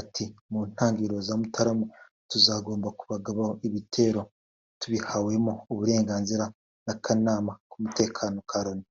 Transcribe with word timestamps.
Ati” 0.00 0.24
Mu 0.50 0.60
ntangiriro 0.70 1.18
za 1.26 1.34
Mutarama 1.40 1.86
tuzagomba 2.30 2.88
kubagabaho 2.98 3.52
ibitero 3.68 4.20
tubihawemo 4.80 5.52
uburenganzira 5.72 6.44
n’Akanama 6.86 7.52
k’Umutekano 7.70 8.38
ka 8.50 8.58
Loni 8.64 8.86